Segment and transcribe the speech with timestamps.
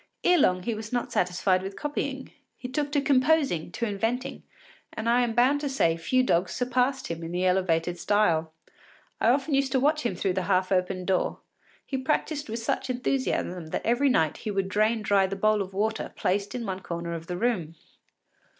[0.23, 4.41] Ere long he was not satisfied with copying; he took to composing, to inventing,
[4.93, 8.51] and I am bound to say few dogs surpassed him in the elevated style.
[9.19, 11.41] I often used to watch him through the half open door;
[11.85, 15.71] he practised with such enthusiasm that every night he would drain dry the bowl of
[15.71, 17.75] water placed in one corner of the room.